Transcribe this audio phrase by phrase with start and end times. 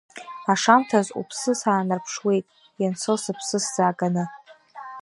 [0.51, 2.45] Ашамҭаз уԥсы саанарԥшуеит,
[2.81, 4.25] ианцо сыԥсы сзааганы.